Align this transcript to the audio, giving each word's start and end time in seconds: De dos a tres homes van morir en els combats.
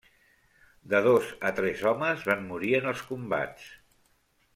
De 0.93 1.01
dos 1.07 1.27
a 1.49 1.51
tres 1.59 1.83
homes 1.91 2.25
van 2.31 2.41
morir 2.53 2.71
en 2.79 2.89
els 2.93 3.05
combats. 3.11 3.69